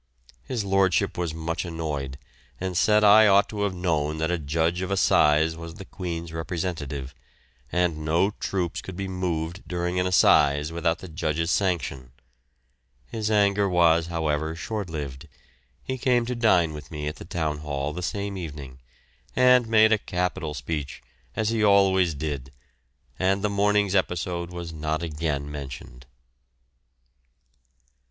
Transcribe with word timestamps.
His 0.43 0.63
Lordship 0.65 1.15
was 1.15 1.31
much 1.31 1.63
annoyed 1.63 2.17
and 2.59 2.75
said 2.75 3.03
I 3.03 3.27
ought 3.27 3.47
to 3.49 3.61
have 3.61 3.75
known 3.75 4.17
that 4.17 4.31
a 4.31 4.39
Judge 4.39 4.81
of 4.81 4.89
Assize 4.89 5.55
was 5.55 5.75
the 5.75 5.85
Queen's 5.85 6.33
representative, 6.33 7.13
and 7.71 8.03
no 8.03 8.31
troops 8.31 8.81
could 8.81 8.95
be 8.97 9.07
moved 9.07 9.61
during 9.67 9.99
an 9.99 10.07
assize 10.07 10.71
without 10.71 10.97
the 11.05 11.07
judge's 11.07 11.51
sanction. 11.51 12.13
His 13.05 13.29
anger 13.29 13.69
was 13.69 14.07
however 14.07 14.55
short 14.55 14.89
lived; 14.89 15.27
he 15.83 15.99
came 15.99 16.25
to 16.25 16.33
dine 16.33 16.73
with 16.73 16.89
me 16.89 17.07
at 17.07 17.17
the 17.17 17.23
Town 17.23 17.59
Hall 17.59 17.93
the 17.93 18.01
same 18.01 18.37
evening, 18.37 18.79
and 19.35 19.67
made 19.67 19.91
a 19.91 19.99
capital 19.99 20.55
speech, 20.55 21.03
as 21.35 21.49
he 21.49 21.63
always 21.63 22.15
did, 22.15 22.51
and 23.19 23.43
the 23.43 23.51
morning's 23.51 23.93
episode 23.93 24.51
was 24.51 24.73
not 24.73 25.03
again 25.03 25.51
mentioned. 25.51 26.07